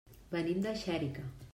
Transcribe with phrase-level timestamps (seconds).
[0.31, 1.31] Venim de Xèrica.